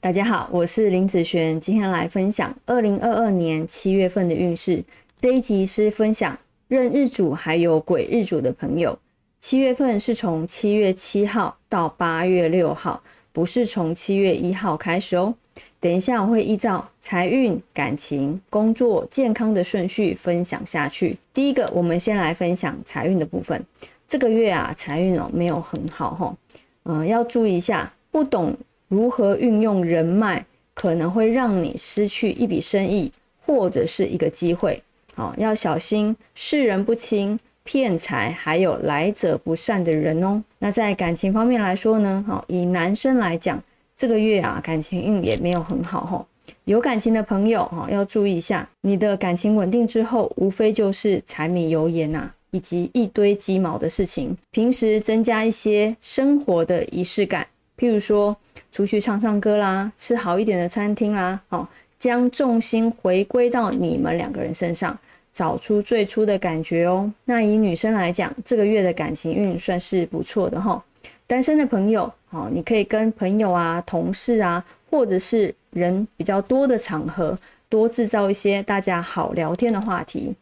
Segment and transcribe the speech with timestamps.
[0.00, 4.84] 大家好，我是林子璇，今天来分享二零二二年七月份的运势。
[5.20, 8.96] 这一集是分享任日主还有癸日主的朋友，
[9.40, 15.34] 七月份是从七月七号到八月六号，不是从七月一号开始哦。
[15.80, 21.18] 等一下我会依照财运、感情、工作、健康的顺序分享下去。
[21.34, 23.60] 第一个，我们先来分享财运的部分。
[24.06, 26.36] 这个月啊，财运哦没有很好哈，
[26.84, 28.56] 嗯，要注意一下，不懂。
[28.88, 30.44] 如何运用人脉，
[30.74, 34.82] 可能会让你失去一笔生意或者是一个机会。
[35.16, 40.42] 哦，要小心世人不清、骗财，还有来者不善的人哦。
[40.58, 42.24] 那在感情方面来说呢？
[42.26, 43.62] 好，以男生来讲，
[43.96, 46.26] 这个月啊，感情运也没有很好哈。
[46.64, 54.34] 有感情的朋友哈，要注意一下，你的感情稳定之后，无非就是柴米油盐呐，以及一堆鸡毛的事情。
[54.50, 57.46] 平时增加一些生活的仪式感。
[57.76, 58.36] 譬如说，
[58.78, 61.66] 出去唱唱歌啦，吃好一点的餐厅啦，哦，
[61.98, 64.96] 将重心回归到你们两个人身上，
[65.32, 67.12] 找出最初的感觉哦。
[67.24, 70.80] 那以女生来讲，这个月的感情运算是不错的哈。
[71.26, 77.36] 单身的朋友，哦，你可以跟朋友啊、同事啊，或者是人比较多的场合，
[77.68, 80.32] 多制造一些大家好聊天的话题，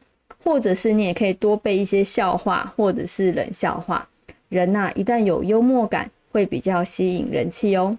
[0.44, 4.06] 或者是你也可以多背一些笑话，或者是冷笑话。
[4.50, 6.10] 人呐，一旦有幽默感。
[6.32, 7.96] 会比较吸引人气哦。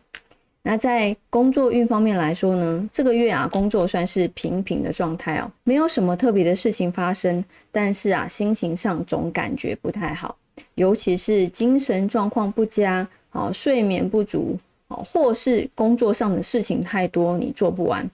[0.68, 7.42] 那在工作运方面来说呢，这个月啊，工作算是平平的状态哦，没有什么特别的事情发生。
[7.72, 10.36] 但是啊，心情上总感觉不太好，
[10.76, 14.58] 尤其是精神状况不佳，哦，睡眠不足，
[14.90, 18.06] 哦，或是工作上的事情太多，你做不完。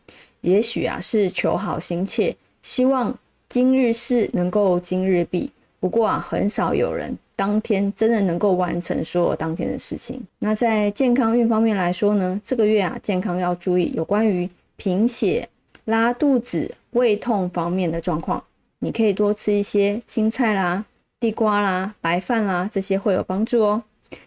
[0.42, 3.18] 也许啊，是求好心切，希望
[3.50, 5.52] 今日事能够今日毕。
[5.80, 7.18] 不过啊，很少有人。
[7.36, 10.22] 当天真的能够完成所有当天的事情。
[10.40, 15.48] 那在健康运方面来说呢，这个月啊，健康要注意有关于贫血、
[15.86, 18.44] 拉肚子、胃痛方面的状况。
[18.80, 20.84] 你可以多吃一些青菜啦、
[21.20, 23.84] 地瓜啦、白饭啦，这些会有帮助哦。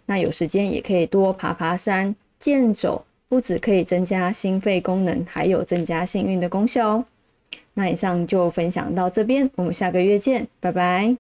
[0.07, 7.05] 那有时间也可以多爬爬山、健走，不止可以增加心肺功能，还有增加幸运的功效哦。
[7.75, 11.15] 那以上就分享到这边，我们下个月见，拜拜。